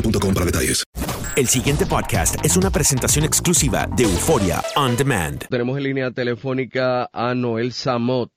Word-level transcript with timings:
boostmobile.com 0.00 0.34
para 0.34 0.46
detalles. 0.46 0.84
El 1.36 1.46
siguiente 1.46 1.86
podcast 1.86 2.44
es 2.44 2.56
una 2.56 2.70
presentación 2.70 3.24
exclusiva 3.24 3.86
de 3.96 4.04
Euforia 4.04 4.60
On 4.76 4.96
Demand. 4.96 5.46
Tenemos 5.48 5.78
en 5.78 5.84
línea 5.84 6.10
telefónica 6.10 7.08
a 7.12 7.34
Noel 7.34 7.72
Samot, 7.72 8.30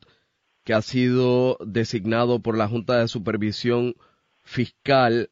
que 0.63 0.73
ha 0.73 0.81
sido 0.81 1.57
designado 1.65 2.41
por 2.41 2.57
la 2.57 2.67
Junta 2.67 2.99
de 2.99 3.07
Supervisión 3.07 3.95
Fiscal 4.43 5.29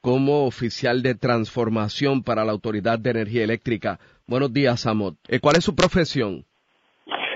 como 0.00 0.46
oficial 0.46 1.02
de 1.02 1.14
transformación 1.14 2.22
para 2.22 2.44
la 2.44 2.52
Autoridad 2.52 2.98
de 2.98 3.10
Energía 3.10 3.44
Eléctrica. 3.44 3.98
Buenos 4.26 4.52
días, 4.52 4.80
Samot. 4.80 5.16
Eh, 5.28 5.40
¿Cuál 5.40 5.56
es 5.56 5.64
su 5.64 5.74
profesión? 5.76 6.46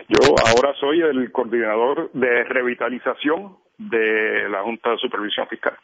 Yo 0.08 0.34
ahora 0.46 0.72
soy 0.80 1.00
el 1.00 1.30
coordinador 1.32 2.10
de 2.12 2.44
revitalización 2.44 3.56
de 3.76 4.48
la 4.48 4.62
Junta 4.62 4.90
de 4.90 4.98
Supervisión 4.98 5.46
Fiscal. 5.48 5.74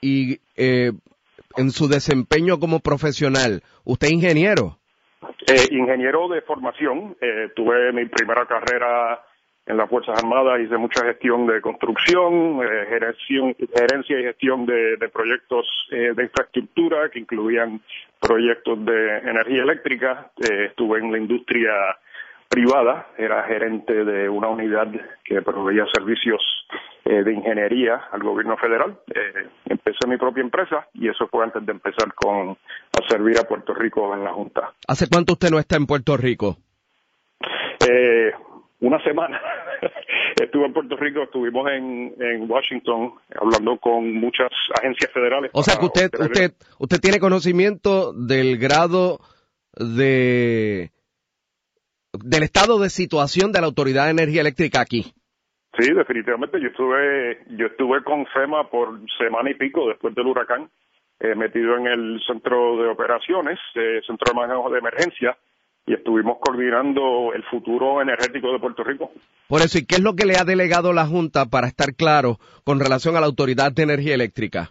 Y 0.00 0.38
eh, 0.56 0.92
en 1.56 1.70
su 1.70 1.88
desempeño 1.88 2.58
como 2.58 2.80
profesional, 2.80 3.62
¿usted 3.84 4.08
es 4.08 4.12
ingeniero? 4.14 4.78
Eh, 5.46 5.68
ingeniero 5.70 6.28
de 6.28 6.42
formación, 6.42 7.16
eh, 7.20 7.50
tuve 7.54 7.92
mi 7.92 8.06
primera 8.06 8.46
carrera 8.46 9.20
en 9.66 9.76
las 9.78 9.88
Fuerzas 9.88 10.22
Armadas, 10.22 10.60
hice 10.60 10.76
mucha 10.76 11.04
gestión 11.04 11.46
de 11.46 11.60
construcción, 11.60 12.60
eh, 12.62 12.86
gerencia, 12.88 14.20
y 14.20 14.24
gestión 14.24 14.66
de, 14.66 14.96
de 14.96 15.08
proyectos 15.08 15.66
eh, 15.90 16.12
de 16.14 16.24
infraestructura 16.24 17.08
que 17.10 17.20
incluían 17.20 17.80
proyectos 18.20 18.84
de 18.84 19.18
energía 19.18 19.62
eléctrica, 19.62 20.30
eh, 20.38 20.66
estuve 20.66 20.98
en 20.98 21.12
la 21.12 21.18
industria 21.18 21.72
privada, 22.48 23.08
era 23.18 23.42
gerente 23.44 24.04
de 24.04 24.28
una 24.28 24.48
unidad 24.48 24.88
que 25.24 25.42
proveía 25.42 25.84
servicios 25.92 26.40
eh, 27.04 27.22
de 27.24 27.32
ingeniería 27.32 28.02
al 28.12 28.22
gobierno 28.22 28.56
federal. 28.56 28.98
Eh, 29.14 29.48
empecé 29.66 30.06
mi 30.06 30.16
propia 30.16 30.42
empresa 30.42 30.86
y 30.94 31.08
eso 31.08 31.26
fue 31.28 31.44
antes 31.44 31.64
de 31.66 31.72
empezar 31.72 32.14
con 32.14 32.50
a 32.50 33.08
servir 33.08 33.38
a 33.38 33.42
Puerto 33.48 33.74
Rico 33.74 34.14
en 34.14 34.24
la 34.24 34.32
Junta. 34.32 34.72
¿Hace 34.86 35.08
cuánto 35.08 35.32
usted 35.34 35.50
no 35.50 35.58
está 35.58 35.76
en 35.76 35.86
Puerto 35.86 36.16
Rico? 36.16 36.58
Eh, 37.88 38.32
una 38.80 39.02
semana. 39.02 39.40
Estuve 40.40 40.66
en 40.66 40.72
Puerto 40.72 40.96
Rico, 40.96 41.22
estuvimos 41.22 41.68
en, 41.70 42.14
en 42.18 42.50
Washington 42.50 43.14
hablando 43.40 43.78
con 43.78 44.14
muchas 44.14 44.48
agencias 44.78 45.10
federales. 45.12 45.50
O 45.54 45.62
sea 45.62 45.76
que 45.78 45.86
usted, 45.86 46.10
obtener- 46.10 46.26
usted, 46.30 46.52
usted 46.78 47.00
tiene 47.00 47.20
conocimiento 47.20 48.12
del 48.12 48.58
grado 48.58 49.20
de 49.76 50.90
del 52.22 52.42
estado 52.42 52.78
de 52.78 52.90
situación 52.90 53.52
de 53.52 53.60
la 53.60 53.66
Autoridad 53.66 54.04
de 54.04 54.10
Energía 54.10 54.40
Eléctrica 54.40 54.80
aquí. 54.80 55.12
Sí, 55.78 55.92
definitivamente. 55.92 56.60
Yo 56.60 56.68
estuve, 56.68 57.38
yo 57.56 57.66
estuve 57.66 58.02
con 58.04 58.26
FEMA 58.26 58.70
por 58.70 59.00
semana 59.18 59.50
y 59.50 59.54
pico 59.54 59.88
después 59.88 60.14
del 60.14 60.26
huracán, 60.26 60.70
eh, 61.20 61.34
metido 61.34 61.76
en 61.76 61.86
el 61.86 62.20
centro 62.26 62.76
de 62.76 62.88
operaciones, 62.88 63.58
eh, 63.74 64.00
centro 64.06 64.32
de 64.32 64.40
manejo 64.40 64.70
de 64.70 64.78
emergencia, 64.78 65.36
y 65.86 65.94
estuvimos 65.94 66.38
coordinando 66.40 67.32
el 67.34 67.42
futuro 67.44 68.00
energético 68.00 68.52
de 68.52 68.58
Puerto 68.58 68.84
Rico. 68.84 69.10
Por 69.48 69.60
eso, 69.60 69.78
¿y 69.78 69.84
qué 69.84 69.96
es 69.96 70.02
lo 70.02 70.14
que 70.14 70.26
le 70.26 70.36
ha 70.36 70.44
delegado 70.44 70.92
la 70.92 71.06
Junta 71.06 71.46
para 71.46 71.66
estar 71.66 71.94
claro 71.94 72.38
con 72.64 72.80
relación 72.80 73.16
a 73.16 73.20
la 73.20 73.26
Autoridad 73.26 73.72
de 73.72 73.82
Energía 73.82 74.14
Eléctrica? 74.14 74.70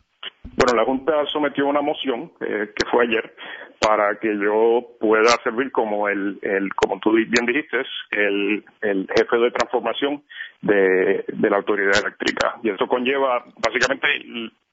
La 0.84 0.88
Junta 0.88 1.14
sometió 1.32 1.66
una 1.66 1.82
moción, 1.82 2.30
eh, 2.42 2.74
que 2.76 2.90
fue 2.92 3.06
ayer, 3.06 3.34
para 3.80 4.20
que 4.20 4.38
yo 4.38 4.86
pueda 5.00 5.30
servir 5.42 5.72
como 5.72 6.10
el, 6.10 6.40
el 6.42 6.74
como 6.76 7.00
tú 7.00 7.14
bien 7.14 7.46
dijiste, 7.46 7.78
el, 8.12 8.66
el 8.82 9.08
jefe 9.16 9.38
de 9.38 9.52
transformación 9.52 10.24
de, 10.62 11.24
de 11.26 11.50
la 11.50 11.56
autoridad 11.56 11.98
eléctrica. 12.02 12.60
Y 12.64 12.70
eso 12.70 12.86
conlleva, 12.88 13.46
básicamente, 13.66 14.08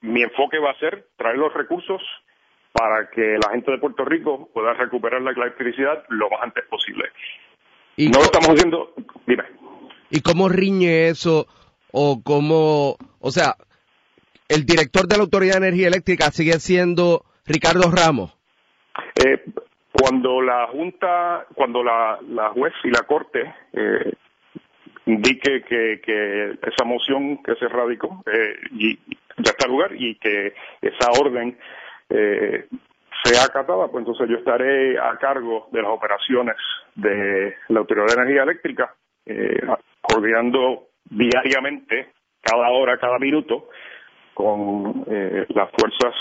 mi 0.00 0.22
enfoque 0.22 0.58
va 0.58 0.72
a 0.72 0.78
ser 0.80 1.06
traer 1.16 1.38
los 1.38 1.54
recursos 1.54 2.02
para 2.72 3.08
que 3.10 3.38
la 3.40 3.52
gente 3.52 3.70
de 3.70 3.78
Puerto 3.78 4.04
Rico 4.04 4.48
pueda 4.52 4.72
recuperar 4.74 5.22
la 5.22 5.30
electricidad 5.30 6.02
lo 6.08 6.28
más 6.28 6.42
antes 6.42 6.64
posible. 6.64 7.04
Y 7.96 8.08
no 8.08 8.18
lo 8.18 8.24
estamos 8.24 8.48
haciendo, 8.48 8.94
dime. 9.28 9.44
¿Y 10.10 10.22
cómo 10.22 10.48
riñe 10.48 11.06
eso? 11.06 11.46
O 11.92 12.20
cómo, 12.24 12.96
o 13.20 13.30
sea, 13.30 13.54
el 14.50 14.66
director 14.66 15.06
de 15.06 15.16
la 15.16 15.22
Autoridad 15.22 15.60
de 15.60 15.68
Energía 15.68 15.88
Eléctrica 15.88 16.30
sigue 16.30 16.58
siendo 16.58 17.24
Ricardo 17.46 17.90
Ramos. 17.90 18.36
Eh, 19.24 19.44
cuando 19.92 20.42
la 20.42 20.66
Junta, 20.66 21.46
cuando 21.54 21.82
la, 21.82 22.18
la 22.28 22.50
juez 22.50 22.72
y 22.84 22.90
la 22.90 23.02
Corte 23.02 23.54
eh, 23.72 24.12
indique 25.06 25.62
que, 25.62 26.00
que 26.04 26.58
esa 26.62 26.84
moción 26.84 27.42
que 27.42 27.54
se 27.56 27.68
radicó 27.68 28.22
eh, 28.26 28.54
y 28.72 28.98
ya 29.38 29.50
está 29.50 29.68
lugar 29.68 29.92
y 29.94 30.16
que 30.16 30.54
esa 30.82 31.10
orden 31.20 31.56
eh, 32.08 32.66
sea 33.24 33.44
acatada, 33.44 33.88
pues 33.88 34.02
entonces 34.02 34.28
yo 34.28 34.36
estaré 34.36 34.98
a 34.98 35.16
cargo 35.18 35.68
de 35.72 35.82
las 35.82 35.90
operaciones 35.90 36.56
de 36.94 37.54
la 37.68 37.80
Autoridad 37.80 38.06
de 38.06 38.22
Energía 38.22 38.42
Eléctrica, 38.42 38.94
eh, 39.26 39.60
coordinando 40.00 40.88
diariamente, 41.04 42.12
cada 42.42 42.70
hora, 42.70 42.98
cada 42.98 43.18
minuto, 43.18 43.68
con 44.40 45.04
eh, 45.06 45.44
las 45.50 45.70
fuerzas, 45.72 46.14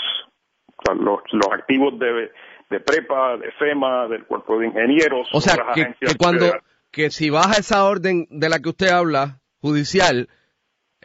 o 0.76 0.82
sea, 0.84 0.94
los, 0.94 1.20
los 1.32 1.48
activos 1.52 1.98
de, 1.98 2.30
de 2.68 2.80
PREPA, 2.80 3.38
de 3.38 3.50
FEMA, 3.52 4.08
del 4.08 4.26
Cuerpo 4.26 4.58
de 4.58 4.66
Ingenieros, 4.66 5.28
O 5.32 5.40
sea, 5.40 5.56
que, 5.74 5.94
cuando, 6.18 6.40
federales. 6.40 6.64
que 6.90 7.10
si 7.10 7.30
baja 7.30 7.58
esa 7.58 7.84
orden 7.86 8.26
de 8.28 8.48
la 8.50 8.58
que 8.58 8.68
usted 8.68 8.88
habla, 8.88 9.40
judicial, 9.62 10.28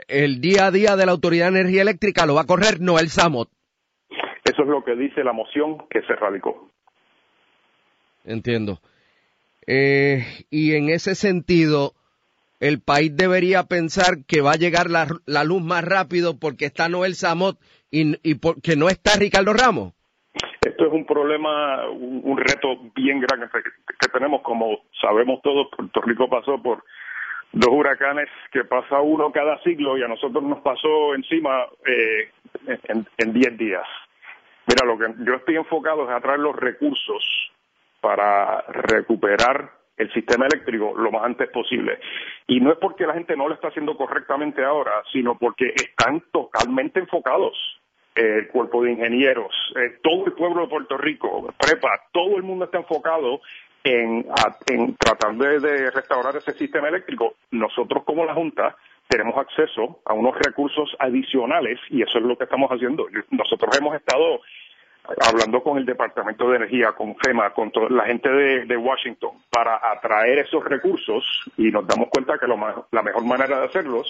el 0.09 0.41
día 0.41 0.65
a 0.65 0.71
día 0.71 0.97
de 0.97 1.05
la 1.05 1.13
Autoridad 1.13 1.51
de 1.51 1.59
Energía 1.61 1.83
Eléctrica 1.83 2.25
lo 2.25 2.35
va 2.35 2.41
a 2.41 2.45
correr 2.47 2.81
Noel 2.81 3.07
Samot. 3.07 3.49
Eso 4.43 4.61
es 4.61 4.67
lo 4.67 4.83
que 4.83 4.95
dice 4.95 5.23
la 5.23 5.31
moción 5.31 5.77
que 5.89 6.01
se 6.01 6.15
radicó. 6.15 6.69
Entiendo. 8.25 8.79
Eh, 9.67 10.25
y 10.49 10.75
en 10.75 10.89
ese 10.89 11.15
sentido, 11.15 11.93
el 12.59 12.81
país 12.81 13.15
debería 13.15 13.63
pensar 13.63 14.25
que 14.27 14.41
va 14.41 14.51
a 14.51 14.57
llegar 14.57 14.89
la, 14.89 15.07
la 15.25 15.43
luz 15.43 15.61
más 15.61 15.83
rápido 15.83 16.39
porque 16.39 16.65
está 16.65 16.89
Noel 16.89 17.15
Samot 17.15 17.57
y, 17.91 18.35
porque 18.35 18.75
no 18.75 18.89
está 18.89 19.17
Ricardo 19.17 19.53
Ramos. 19.53 19.93
Esto 20.61 20.87
es 20.87 20.91
un 20.91 21.05
problema, 21.05 21.87
un, 21.89 22.37
reto 22.37 22.77
bien 22.95 23.21
grande 23.21 23.47
que, 23.53 23.61
que, 23.61 24.09
tenemos. 24.11 24.41
Como 24.41 24.79
sabemos 24.99 25.41
todos, 25.41 25.67
Puerto 25.75 26.01
Rico 26.01 26.27
pasó 26.27 26.61
por 26.61 26.83
dos 27.53 27.69
huracanes 27.71 28.27
que 28.51 28.65
pasa 28.65 28.99
uno 28.99 29.31
cada 29.31 29.61
siglo 29.61 29.97
y 29.97 30.03
a 30.03 30.07
nosotros 30.07 30.43
nos 30.43 30.59
pasó 30.59 31.15
encima 31.15 31.65
eh, 31.85 32.31
en 33.17 33.33
10 33.33 33.57
días. 33.57 33.85
Mira, 34.67 34.85
lo 34.85 34.97
que 34.97 35.23
yo 35.23 35.35
estoy 35.35 35.55
enfocado 35.55 36.03
es 36.05 36.09
a 36.09 36.19
traer 36.19 36.39
los 36.39 36.55
recursos 36.55 37.23
para 38.01 38.61
recuperar 38.67 39.71
el 39.97 40.11
sistema 40.13 40.45
eléctrico 40.45 40.93
lo 40.95 41.11
más 41.11 41.23
antes 41.23 41.49
posible. 41.49 41.99
Y 42.47 42.59
no 42.59 42.71
es 42.71 42.77
porque 42.77 43.07
la 43.07 43.13
gente 43.13 43.35
no 43.35 43.47
lo 43.47 43.55
está 43.55 43.69
haciendo 43.69 43.95
correctamente 43.95 44.63
ahora, 44.63 44.91
sino 45.11 45.37
porque 45.37 45.73
están 45.75 46.21
totalmente 46.31 46.99
enfocados. 46.99 47.53
El 48.13 48.47
cuerpo 48.47 48.81
de 48.81 48.93
ingenieros, 48.93 49.53
eh, 49.75 49.99
todo 50.01 50.25
el 50.25 50.33
pueblo 50.33 50.61
de 50.61 50.67
Puerto 50.69 50.97
Rico, 50.97 51.53
prepa, 51.59 51.89
todo 52.13 52.37
el 52.37 52.43
mundo 52.43 52.63
está 52.63 52.77
enfocado 52.77 53.41
en, 53.83 54.25
en 54.67 54.95
tratar 54.95 55.35
de 55.35 55.91
restaurar 55.91 56.35
ese 56.37 56.53
sistema 56.53 56.87
eléctrico. 56.87 57.35
Nosotros 57.51 58.03
como 58.05 58.23
la 58.23 58.33
Junta 58.33 58.77
tenemos 59.07 59.37
acceso 59.37 59.99
a 60.05 60.13
unos 60.13 60.35
recursos 60.37 60.95
adicionales 60.99 61.79
y 61.89 62.01
eso 62.01 62.17
es 62.17 62.23
lo 62.23 62.37
que 62.37 62.45
estamos 62.45 62.69
haciendo. 62.71 63.05
Nosotros 63.31 63.77
hemos 63.77 63.95
estado 63.95 64.41
hablando 65.27 65.61
con 65.61 65.77
el 65.77 65.85
Departamento 65.85 66.49
de 66.49 66.57
Energía, 66.57 66.93
con 66.93 67.15
FEMA, 67.17 67.51
con 67.51 67.71
la 67.89 68.05
gente 68.05 68.29
de, 68.29 68.77
Washington, 68.77 69.31
para 69.49 69.79
atraer 69.91 70.39
esos 70.39 70.63
recursos 70.63 71.23
y 71.57 71.71
nos 71.71 71.87
damos 71.87 72.09
cuenta 72.09 72.37
que 72.37 72.47
la 72.47 73.01
mejor 73.01 73.25
manera 73.25 73.59
de 73.59 73.65
hacerlos 73.65 74.07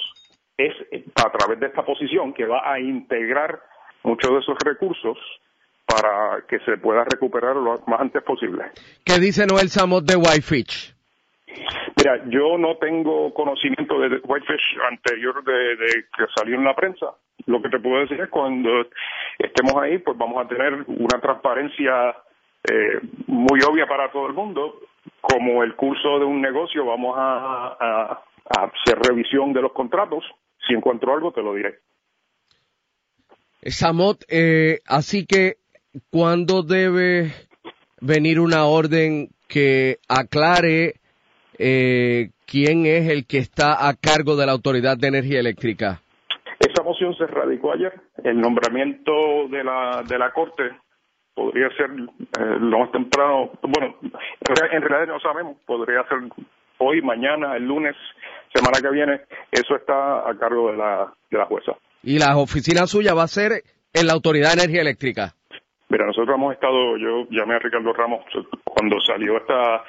es 0.58 0.74
a 1.16 1.30
través 1.32 1.60
de 1.60 1.68
esta 1.68 1.84
posición 1.84 2.34
que 2.34 2.46
va 2.46 2.72
a 2.72 2.80
integrar 2.80 3.60
muchos 4.04 4.32
de 4.32 4.40
esos 4.40 4.58
recursos 4.64 5.18
para 5.86 6.44
que 6.48 6.60
se 6.60 6.78
pueda 6.78 7.04
recuperar 7.04 7.56
lo 7.56 7.82
más 7.88 8.02
antes 8.02 8.24
posible. 8.24 8.64
¿Qué 9.04 9.20
dice 9.20 9.46
Noel 9.46 9.70
Samot 9.70 10.06
de 10.06 10.16
Whitefish? 10.16 10.96
Mira, 11.98 12.24
yo 12.28 12.58
no 12.58 12.78
tengo 12.78 13.34
conocimiento 13.34 14.00
de 14.00 14.20
Whitefish 14.24 14.78
anterior 14.90 15.44
de, 15.44 16.06
que 16.18 16.26
salió 16.36 16.56
en 16.56 16.64
la 16.64 16.76
prensa. 16.76 17.08
Lo 17.46 17.62
que 17.62 17.70
te 17.70 17.80
puedo 17.80 18.00
decir 18.02 18.20
es 18.20 18.30
cuando 18.30 18.70
estemos 19.38 19.76
ahí, 19.76 20.00
pues 20.00 20.18
vamos 20.18 20.44
a 20.44 20.48
tener 20.48 20.86
una 20.88 21.20
transparencia 21.22 22.16
eh, 22.64 23.00
muy 23.28 23.60
obvia 23.62 23.86
para 23.88 24.12
todo 24.12 24.28
el 24.28 24.34
mundo. 24.34 24.82
Como 25.22 25.64
el 25.64 25.76
curso 25.76 26.20
de 26.20 26.26
un 26.26 26.42
negocio, 26.42 26.86
vamos 26.86 27.16
a, 27.18 28.22
hacer 28.48 29.00
revisión 29.00 29.54
de 29.54 29.62
los 29.62 29.74
contratos. 29.74 30.24
Si 30.68 30.74
encuentro 30.74 31.14
algo, 31.14 31.32
te 31.32 31.42
lo 31.42 31.54
diré. 31.54 31.80
Samot, 33.64 34.24
eh, 34.30 34.80
así 34.86 35.26
que, 35.26 35.56
¿cuándo 36.12 36.62
debe 36.62 37.32
venir 38.02 38.40
una 38.40 38.66
orden 38.66 39.30
que 39.48 39.98
aclare 40.08 40.96
eh, 41.58 42.32
quién 42.46 42.86
es 42.86 43.10
el 43.10 43.26
que 43.26 43.38
está 43.38 43.88
a 43.88 43.94
cargo 43.94 44.36
de 44.36 44.46
la 44.46 44.52
Autoridad 44.52 44.98
de 44.98 45.08
Energía 45.08 45.40
Eléctrica. 45.40 46.02
Esa 46.76 46.84
moción 46.84 47.16
se 47.16 47.26
radicó 47.26 47.72
ayer. 47.72 47.94
El 48.22 48.42
nombramiento 48.42 49.48
de 49.50 49.64
la, 49.64 50.04
de 50.06 50.20
la 50.20 50.34
Corte 50.34 50.64
podría 51.34 51.70
ser 51.70 51.90
eh, 51.90 52.58
lo 52.60 52.80
más 52.80 52.92
temprano, 52.92 53.52
bueno, 53.62 53.96
en 54.02 54.82
realidad 54.82 55.14
no 55.14 55.20
sabemos, 55.22 55.58
podría 55.66 56.04
ser 56.10 56.18
hoy, 56.80 57.02
mañana, 57.02 57.56
el 57.56 57.64
lunes, 57.66 57.96
semana 58.54 58.80
que 58.82 58.90
viene, 58.90 59.22
eso 59.52 59.76
está 59.78 60.30
a 60.30 60.38
cargo 60.38 60.72
de 60.72 60.78
la, 60.78 61.14
de 61.32 61.38
la 61.38 61.46
jueza. 61.46 61.72
¿Y 62.04 62.20
la 62.20 62.38
oficina 62.38 62.88
suya 62.88 63.14
va 63.14 63.24
a 63.24 63.28
ser 63.28 63.64
en 63.94 64.08
la 64.08 64.14
Autoridad 64.14 64.50
de 64.50 64.64
Energía 64.64 64.82
Eléctrica? 64.82 65.34
Mira, 65.88 66.06
nosotros 66.06 66.36
hemos 66.36 66.54
estado, 66.54 66.98
yo 66.98 67.26
llamé 67.30 67.56
a 67.56 67.60
Ricardo 67.60 67.94
Ramos 67.94 68.26
cuando 68.66 68.98
salió 69.00 69.38
esta 69.38 69.84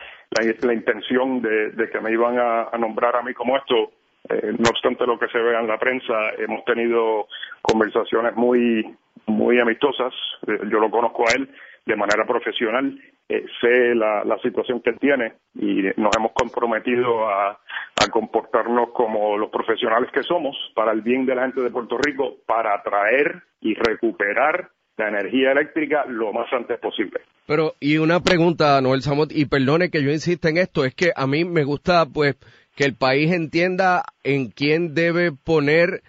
la, 0.62 0.72
intención 0.72 1.42
de, 1.42 1.90
que 1.90 2.00
me 2.00 2.12
iban 2.12 2.38
a, 2.38 2.70
nombrar 2.78 3.16
a 3.16 3.22
mí 3.22 3.34
como 3.34 3.56
esto. 3.56 3.92
Eh, 4.28 4.52
no 4.58 4.70
obstante 4.70 5.06
lo 5.06 5.18
que 5.18 5.28
se 5.28 5.38
vea 5.38 5.60
en 5.60 5.68
la 5.68 5.78
prensa, 5.78 6.14
hemos 6.38 6.64
tenido 6.64 7.28
conversaciones 7.62 8.34
muy, 8.34 8.84
muy 9.26 9.60
amistosas. 9.60 10.12
Eh, 10.46 10.58
yo 10.70 10.80
lo 10.80 10.90
conozco 10.90 11.24
a 11.28 11.32
él 11.34 11.48
de 11.84 11.96
manera 11.96 12.26
profesional, 12.26 12.98
eh, 13.28 13.44
sé 13.60 13.94
la, 13.94 14.24
situación 14.42 14.80
que 14.80 14.90
él 14.90 14.98
tiene 15.00 15.34
y 15.54 15.82
nos 15.96 16.16
hemos 16.16 16.32
comprometido 16.32 17.28
a, 17.28 17.50
a, 17.50 18.08
comportarnos 18.10 18.90
como 18.92 19.38
los 19.38 19.50
profesionales 19.50 20.10
que 20.12 20.22
somos 20.22 20.56
para 20.74 20.92
el 20.92 21.02
bien 21.02 21.26
de 21.26 21.34
la 21.34 21.42
gente 21.42 21.60
de 21.60 21.70
Puerto 21.70 21.96
Rico, 21.98 22.36
para 22.46 22.74
atraer 22.74 23.42
y 23.60 23.74
recuperar 23.74 24.70
la 24.96 25.08
energía 25.08 25.52
eléctrica 25.52 26.04
lo 26.06 26.32
más 26.32 26.52
antes 26.52 26.78
posible. 26.78 27.20
Pero, 27.46 27.74
y 27.80 27.98
una 27.98 28.20
pregunta, 28.20 28.80
Noel 28.80 29.02
Samot, 29.02 29.30
y 29.32 29.46
perdone 29.46 29.90
que 29.90 30.02
yo 30.02 30.10
insista 30.10 30.48
en 30.48 30.58
esto, 30.58 30.84
es 30.84 30.94
que 30.94 31.12
a 31.14 31.26
mí 31.26 31.44
me 31.44 31.64
gusta, 31.64 32.06
pues, 32.06 32.36
que 32.76 32.84
el 32.84 32.94
país 32.94 33.32
entienda 33.32 34.04
en 34.22 34.50
quién 34.50 34.94
debe 34.94 35.32
poner 35.32 36.02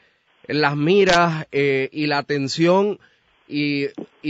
las 0.48 0.76
miras 0.76 1.48
eh, 1.52 1.90
y 1.92 2.08
la 2.08 2.20
atención 2.20 3.00
y, 3.48 3.88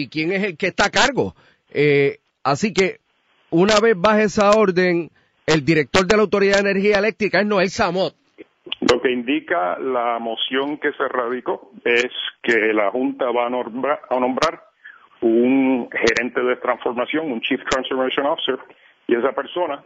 quién 0.10 0.32
es 0.32 0.44
el 0.44 0.58
que 0.58 0.68
está 0.68 0.86
a 0.86 0.92
cargo. 0.92 1.36
Eh, 1.74 2.20
así 2.44 2.74
que, 2.74 3.00
una 3.50 3.80
vez 3.82 3.96
baje 3.98 4.24
esa 4.24 4.52
orden, 4.52 5.10
el 5.48 5.66
director 5.66 6.06
de 6.06 6.16
la 6.16 6.24
Autoridad 6.24 6.62
de 6.62 6.72
Energía 6.72 7.00
Eléctrica 7.00 7.40
es 7.40 7.48
Noel 7.48 7.70
Samot. 7.70 8.14
Lo 8.82 9.02
que 9.02 9.12
indica 9.12 9.80
la 9.80 10.20
moción 10.20 10.78
que 10.78 10.92
se 10.92 11.08
radicó 11.08 11.72
es 11.84 12.12
que 12.44 12.74
la 12.74 12.92
Junta 12.92 13.26
va 13.32 13.48
a 13.48 14.20
nombrar, 14.20 14.64
un 15.22 15.90
gerente 15.92 16.42
de 16.44 16.58
transformación, 16.58 17.32
un 17.32 17.42
Chief 17.42 17.60
Transformation 17.68 18.28
Officer, 18.28 18.60
y 19.08 19.16
esa 19.16 19.32
persona 19.32 19.84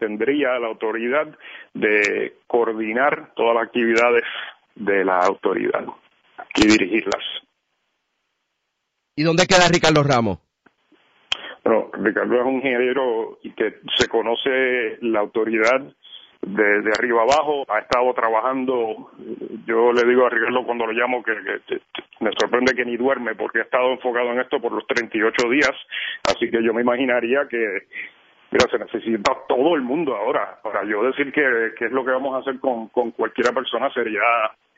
tendría 0.00 0.58
la 0.58 0.66
autoridad 0.66 1.28
de 1.74 2.34
coordinar 2.48 3.32
todas 3.36 3.54
las 3.54 3.64
actividades 3.66 4.24
de 4.74 5.04
la 5.04 5.18
autoridad 5.18 5.84
y 6.56 6.66
dirigirlas. 6.66 7.22
¿Y 9.14 9.22
dónde 9.22 9.46
queda 9.46 9.68
Ricardo 9.68 10.02
Ramos? 10.02 10.38
Bueno, 11.62 11.90
Ricardo 11.92 12.36
es 12.36 12.46
un 12.46 12.54
ingeniero 12.54 13.38
que 13.54 13.80
se 13.96 14.08
conoce 14.08 14.98
la 15.02 15.20
autoridad 15.20 15.82
de, 16.42 16.90
arriba 16.98 17.22
abajo, 17.22 17.64
ha 17.68 17.80
estado 17.80 18.14
trabajando, 18.14 19.10
yo 19.66 19.92
le 19.92 20.08
digo 20.08 20.24
a 20.26 20.30
Ricardo 20.30 20.64
cuando 20.64 20.86
lo 20.86 20.92
llamo 20.92 21.22
que, 21.22 21.32
me 22.20 22.30
sorprende 22.38 22.74
que 22.74 22.86
ni 22.86 22.96
duerme 22.96 23.34
porque 23.34 23.58
ha 23.58 23.64
estado 23.64 23.92
enfocado 23.92 24.32
en 24.32 24.40
esto 24.40 24.58
por 24.58 24.72
los 24.72 24.86
38 24.86 25.50
días, 25.50 25.72
así 26.24 26.50
que 26.50 26.64
yo 26.64 26.72
me 26.72 26.80
imaginaría 26.80 27.46
que 27.48 27.86
mira, 28.50 28.66
se 28.70 28.78
necesita 28.78 29.32
todo 29.48 29.74
el 29.74 29.82
mundo 29.82 30.16
ahora. 30.16 30.58
Para 30.62 30.84
yo 30.84 31.02
decir 31.02 31.32
que, 31.32 31.72
es 31.78 31.92
lo 31.92 32.04
que 32.04 32.12
vamos 32.12 32.34
a 32.34 32.38
hacer 32.38 32.60
con, 32.60 32.88
con 32.88 33.12
cualquiera 33.12 33.52
persona 33.52 33.92
sería 33.92 34.22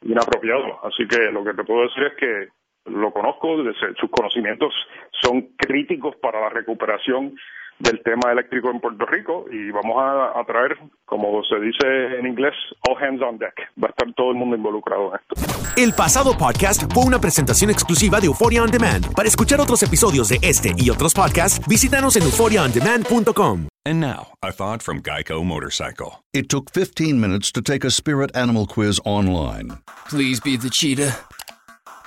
inapropiado. 0.02 0.80
Así 0.84 1.06
que 1.06 1.30
lo 1.32 1.44
que 1.44 1.54
te 1.54 1.64
puedo 1.64 1.82
decir 1.82 2.04
es 2.04 2.14
que 2.14 2.48
lo 2.86 3.12
conozco, 3.12 3.56
sus 3.98 4.10
conocimientos 4.10 4.74
son 5.20 5.42
críticos 5.56 6.16
para 6.16 6.40
la 6.40 6.48
recuperación 6.48 7.36
del 7.78 8.00
tema 8.02 8.32
eléctrico 8.32 8.70
en 8.70 8.80
Puerto 8.80 9.04
Rico 9.06 9.46
y 9.50 9.70
vamos 9.70 9.96
a, 9.98 10.42
traer, 10.44 10.78
como 11.04 11.42
se 11.44 11.58
dice 11.60 12.18
en 12.18 12.26
inglés, 12.26 12.54
all 12.88 12.96
hands 13.02 13.22
on 13.22 13.38
deck. 13.38 13.54
Va 13.82 13.88
a 13.88 13.90
estar 13.90 14.12
todo 14.14 14.30
el 14.30 14.36
mundo 14.36 14.56
involucrado 14.56 15.12
en 15.12 15.20
esto. 15.20 15.72
El 15.76 15.92
pasado 15.92 16.36
podcast 16.36 16.92
fue 16.92 17.04
una 17.04 17.18
presentación 17.18 17.70
exclusiva 17.70 18.20
de 18.20 18.26
Euphoria 18.26 18.62
On 18.62 18.70
Demand. 18.70 19.12
Para 19.14 19.28
escuchar 19.28 19.60
otros 19.60 19.82
episodios 19.82 20.28
de 20.28 20.38
este 20.42 20.74
y 20.76 20.90
otros 20.90 21.14
podcasts, 21.14 21.60
visítanos 21.66 22.16
en 22.16 22.22
euphoriaondemand.com. 22.24 23.68
And 23.84 24.00
now, 24.00 24.28
a 24.42 24.52
thought 24.52 24.80
from 24.80 25.02
Geico 25.02 25.44
Motorcycle. 25.44 26.22
It 26.32 26.48
took 26.48 26.70
15 26.70 27.20
minutes 27.20 27.50
to 27.52 27.62
take 27.62 27.84
a 27.84 27.90
spirit 27.90 28.30
animal 28.36 28.66
quiz 28.66 29.00
online. 29.04 29.78
Please 30.08 30.40
be 30.40 30.56
the 30.56 30.70
cheetah. 30.70 31.16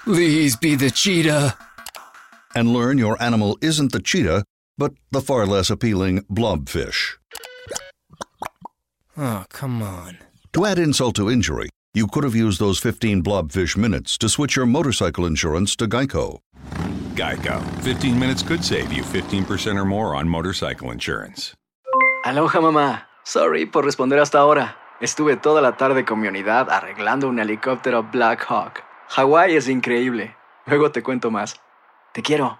Please 0.06 0.56
be 0.56 0.76
the 0.76 0.90
cheetah. 0.90 1.58
And 2.56 2.72
learn 2.72 2.98
your 2.98 3.22
animal 3.22 3.58
isn't 3.62 3.92
the 3.92 4.00
cheetah 4.00 4.46
but 4.78 4.94
the 5.12 5.22
far 5.22 5.46
less 5.46 5.70
appealing 5.70 6.22
blobfish. 6.24 7.18
Oh, 9.18 9.46
come 9.50 9.82
on. 9.82 10.18
To 10.54 10.66
add 10.66 10.80
insult 10.80 11.16
to 11.16 11.30
injury, 11.30 11.70
you 11.94 12.08
could 12.08 12.24
have 12.24 12.36
used 12.36 12.60
those 12.60 12.80
15 12.80 13.24
blobfish 13.24 13.78
minutes 13.78 14.18
to 14.18 14.30
switch 14.30 14.56
your 14.56 14.66
motorcycle 14.66 15.26
insurance 15.26 15.76
to 15.78 15.88
Geico. 15.88 16.40
Geico. 17.16 17.62
15 17.82 18.20
minutes 18.20 18.44
could 18.44 18.64
save 18.64 18.92
you 18.92 19.04
15% 19.04 19.78
or 19.78 19.86
more 19.86 20.16
on 20.16 20.28
motorcycle 20.28 20.92
insurance. 20.92 21.54
Aloha, 22.26 22.60
mamá. 22.60 23.04
Sorry 23.24 23.66
por 23.66 23.86
responder 23.86 24.20
hasta 24.20 24.40
ahora. 24.40 24.76
Estuve 25.02 25.38
toda 25.38 25.62
la 25.62 25.78
tarde 25.78 26.06
con 26.06 26.20
mi 26.22 26.28
unidad 26.28 26.70
arreglando 26.70 27.28
un 27.28 27.40
helicóptero 27.40 28.04
Black 28.12 28.46
Hawk. 28.50 28.84
Hawái 29.10 29.56
es 29.56 29.68
increíble. 29.70 30.36
Luego 30.66 30.92
te 30.92 31.04
cuento 31.04 31.32
más. 31.32 31.56
Te 32.14 32.22
quiero. 32.22 32.60